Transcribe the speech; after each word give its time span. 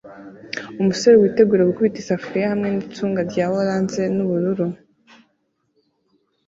Umusore 0.81 1.15
witegura 1.21 1.69
gukubita 1.69 1.97
isafuriya 1.99 2.51
hamwe 2.53 2.67
nicunga 2.69 3.21
rya 3.29 3.45
orange 3.59 4.01
nubururu 4.15 4.65